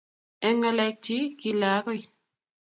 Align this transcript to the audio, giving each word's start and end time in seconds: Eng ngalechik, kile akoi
Eng 0.45 0.57
ngalechik, 0.59 1.27
kile 1.39 1.67
akoi 1.77 2.01